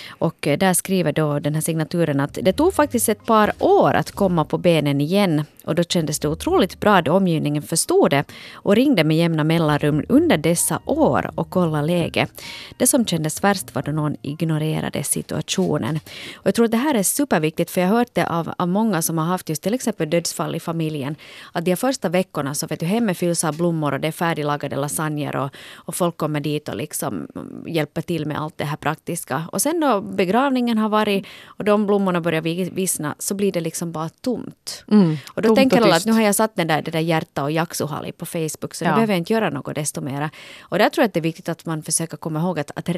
[0.10, 4.12] Och där skriver då den här signaturen att det tog faktiskt ett par år att
[4.12, 5.44] komma på benen igen.
[5.64, 10.04] Och då kändes det otroligt bra då omgivningen förstod det och ringde med jämna mellanrum
[10.10, 12.42] under dessa år och kollade läget.
[12.78, 16.00] Det som kändes värst var då någon ignorerade situationen.
[16.36, 18.68] Och jag tror att det här är superviktigt för jag har hört det av, av
[18.68, 21.16] många som har haft just till exempel dödsfall i familjen.
[21.52, 24.76] Att de första veckorna så vet du hemmet fylls av blommor och det är färdiglagade
[24.76, 27.28] lasagner och, och folk kommer dit och liksom
[27.68, 29.44] hjälper till med allt det här praktiska.
[29.52, 33.92] Och sen då begravningen har varit och de blommorna börjar vissna så blir det liksom
[33.92, 34.84] bara tomt.
[34.88, 37.00] Mm, och då tomt tänker alla att nu har jag satt den där, det där
[37.00, 38.90] hjärta och jaksuhali på Facebook så ja.
[38.90, 40.30] nu behöver jag inte göra något desto mera.
[40.62, 42.90] Och där tror jag att det är viktigt att man försöker komma ihåg att, att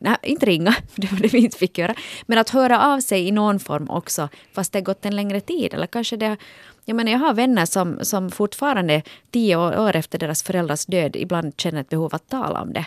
[0.00, 1.94] nej, inte ringa, det var det vi inte fick göra,
[2.26, 5.40] men att höra av sig i någon form också fast det har gått en längre
[5.40, 6.36] tid eller kanske det
[6.84, 11.54] jag, menar, jag har vänner som, som fortfarande tio år efter deras föräldrars död ibland
[11.56, 12.86] känner ett behov att tala om det.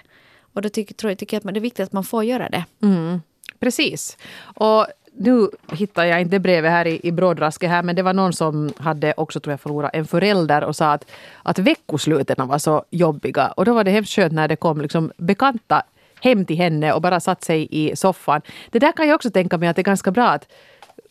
[0.53, 2.49] Och då tycker, tror jag, tycker jag att det är viktigt att man får göra
[2.49, 2.65] det.
[2.83, 3.21] Mm.
[3.59, 4.17] Precis.
[4.55, 8.33] Och nu hittar jag inte brevet här i, i brådrasket här, men det var någon
[8.33, 11.11] som hade också tror jag förlorat en förälder och sa att,
[11.43, 13.47] att veckosluten var så jobbiga.
[13.47, 15.83] Och då var det hemskt skönt när det kom liksom bekanta
[16.21, 18.41] hem till henne och bara satt sig i soffan.
[18.71, 20.47] Det där kan jag också tänka mig att det är ganska bra att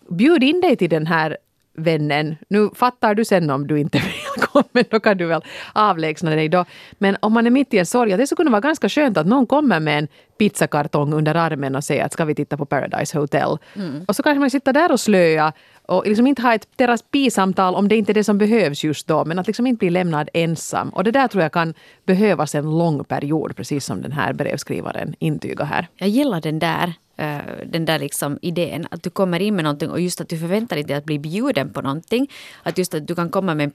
[0.09, 1.37] bjud in dig till den här
[1.73, 2.37] vännen.
[2.49, 5.42] Nu fattar du sen om du inte vill välkommen, då kan du väl
[5.73, 6.64] avlägsna dig då.
[6.99, 9.27] Men om man är mitt i en sorg, det skulle kunna vara ganska skönt att
[9.27, 13.18] någon kommer med en pizzakartong under armen och säger att ska vi titta på Paradise
[13.18, 13.59] Hotel.
[13.77, 14.05] Mm.
[14.09, 15.53] Och så kanske man sitter där och slöa
[15.87, 19.25] och liksom inte ha ett terapisamtal om det inte är det som behövs just då.
[19.25, 20.88] Men att liksom inte bli lämnad ensam.
[20.88, 21.75] Och det där tror jag kan
[22.07, 25.88] behövas en lång period, precis som den här brevskrivaren intygar här.
[25.97, 28.87] Jag gillar den där uh, den där liksom idén.
[28.90, 31.73] Att du kommer in med någonting och just att du förväntar dig att bli bjuden
[31.73, 32.31] på någonting.
[32.62, 33.70] Att just att du kan komma med en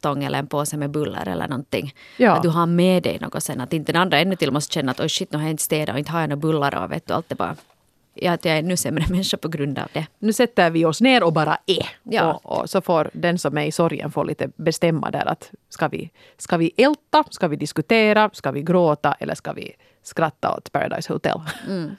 [0.00, 1.94] pizzakartong eller en påse med bullar eller någonting.
[2.16, 2.32] Ja.
[2.32, 3.60] Att du har med dig något sen.
[3.60, 5.62] Att inte den andra ännu till måste känna att oj shit, nu har jag inte
[5.62, 8.46] städat och inte har jag några bullar och vet du, allt är bara att jag
[8.46, 10.06] är ännu sämre människa på grund av det.
[10.18, 11.88] Nu sätter vi oss ner och bara är.
[12.02, 12.40] Ja.
[12.44, 15.88] Och, och så får den som är i sorgen få lite bestämma där att ska
[15.88, 20.72] vi, ska vi älta, ska vi diskutera, ska vi gråta eller ska vi skratta åt
[20.72, 21.40] Paradise Hotel?
[21.68, 21.90] Mm.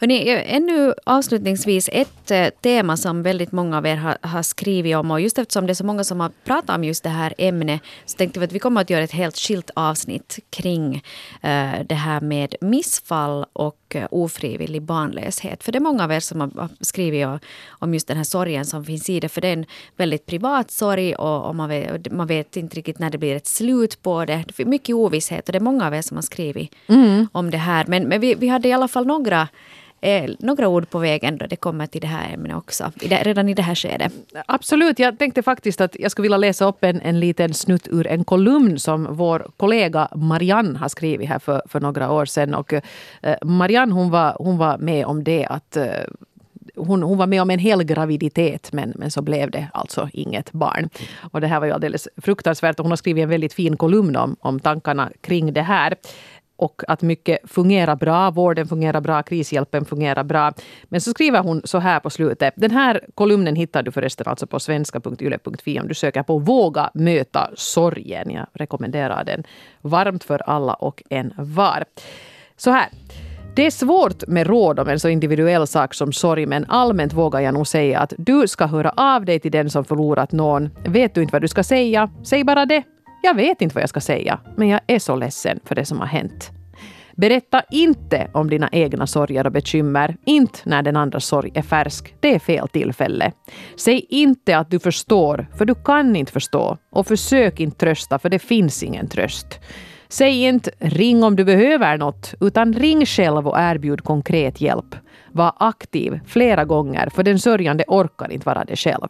[0.00, 5.10] Hörrni, ännu avslutningsvis ett eh, tema som väldigt många av er har, har, skrivit om
[5.10, 7.80] och just eftersom det är så många som har pratat om just det här ämnet
[8.04, 11.94] så tänkte vi att vi kommer att göra ett helt skilt avsnitt kring uh, det
[11.94, 15.64] här med missfall och uh, ofrivillig barnlöshet.
[15.64, 18.66] För det är många av er som har skrivit och, om just den här sorgen
[18.66, 19.28] som finns i det.
[19.28, 22.98] För det är en väldigt privat sorg och, och man, vet, man, vet, inte riktigt
[22.98, 24.44] när det blir ett slut på det.
[24.46, 27.28] Det är mycket ovisshet och det är många av er som har skrivit mm.
[27.32, 27.84] om det här.
[27.88, 29.48] Men, men vi, vi hade i alla fall några några
[30.00, 33.22] eh, några ord på vägen då det kommer till det här ämnet också, i det,
[33.22, 34.12] redan i det här skedet.
[34.46, 38.06] Absolut, jag tänkte faktiskt att jag skulle vilja läsa upp en, en liten snutt ur
[38.06, 42.54] en kolumn som vår kollega Marianne har skrivit här för, för några år sedan.
[42.54, 42.82] Och, eh,
[43.42, 45.86] Marianne hon var, hon var med om det att eh,
[46.76, 50.52] hon, hon var med om en hel graviditet men, men så blev det alltså inget
[50.52, 50.88] barn.
[51.32, 54.16] Och det här var ju alldeles fruktansvärt och hon har skrivit en väldigt fin kolumn
[54.16, 55.94] om, om tankarna kring det här
[56.56, 58.30] och att mycket fungerar bra.
[58.30, 60.52] Vården fungerar bra, krishjälpen fungerar bra.
[60.84, 62.54] Men så skriver hon så här på slutet.
[62.56, 67.50] Den här kolumnen hittar du förresten alltså på svenska.yle.fi om du söker på Våga möta
[67.54, 68.30] sorgen.
[68.30, 69.44] Jag rekommenderar den
[69.80, 71.84] varmt för alla och en var.
[72.56, 72.88] Så här.
[73.56, 77.40] Det är svårt med råd om en så individuell sak som sorg, men allmänt vågar
[77.40, 80.70] jag nog säga att du ska höra av dig till den som förlorat någon.
[80.86, 82.10] Vet du inte vad du ska säga?
[82.24, 82.82] Säg bara det.
[83.22, 86.00] Jag vet inte vad jag ska säga, men jag är så ledsen för det som
[86.00, 86.50] har hänt.
[87.16, 92.14] Berätta inte om dina egna sorger och bekymmer, inte när den andra sorg är färsk.
[92.20, 93.32] Det är fel tillfälle.
[93.76, 96.78] Säg inte att du förstår, för du kan inte förstå.
[96.90, 99.60] Och försök inte trösta, för det finns ingen tröst.
[100.08, 104.94] Säg inte ring om du behöver något, utan ring själv och erbjud konkret hjälp.
[105.32, 109.08] Var aktiv flera gånger, för den sörjande orkar inte vara det själv.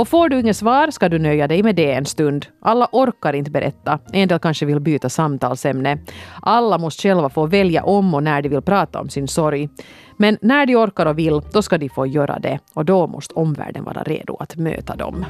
[0.00, 2.46] Och får du inget svar ska du nöja dig med det en stund.
[2.60, 3.98] Alla orkar inte berätta.
[4.12, 5.98] En del kanske vill byta samtalsämne.
[6.42, 9.68] Alla måste själva få välja om och när de vill prata om sin sorg.
[10.16, 12.58] Men när de orkar och vill, då ska de få göra det.
[12.74, 15.24] Och då måste omvärlden vara redo att möta dem.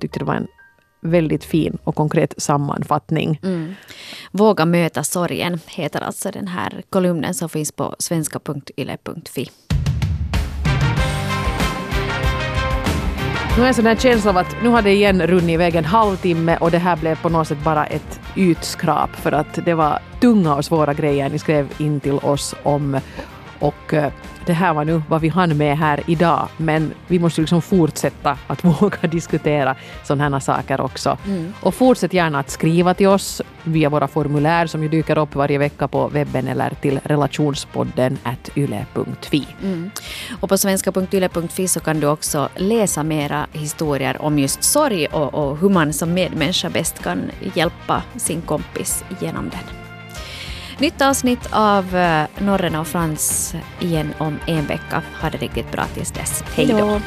[0.00, 0.46] Tyckte det var en
[1.00, 3.40] väldigt fin och konkret sammanfattning.
[3.42, 3.74] Mm.
[4.32, 9.50] Våga möta sorgen heter alltså den här kolumnen som finns på svenska.yle.fi.
[13.58, 15.74] Nu har jag en sån här känsla av att nu har det igen runnit iväg
[15.74, 19.74] en halvtimme och det här blev på något sätt bara ett ytskrap för att det
[19.74, 23.00] var tunga och svåra grejer ni skrev in till oss om.
[23.58, 24.12] Och eh,
[24.48, 28.38] det här var nu vad vi hann med här idag, men vi måste liksom fortsätta
[28.46, 31.18] att våga diskutera sådana här saker också.
[31.26, 31.52] Mm.
[31.60, 35.58] Och fortsätt gärna att skriva till oss via våra formulär som ju dyker upp varje
[35.58, 38.18] vecka på webben eller till relationspodden
[38.54, 39.46] yle.fi.
[39.62, 39.90] Mm.
[40.40, 45.58] Och på svenska.yle.fi så kan du också läsa mera historier om just sorg och, och
[45.58, 49.87] hur man som medmänniska bäst kan hjälpa sin kompis genom den.
[50.80, 55.02] Nytt avsnitt av eh, Norren och Frans igen om en vecka.
[55.22, 56.44] Ha det riktigt bra tills dess.
[56.54, 57.00] Hej då!